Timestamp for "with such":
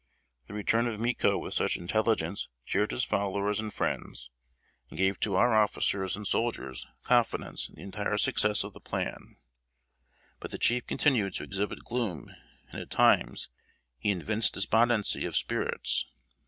1.37-1.77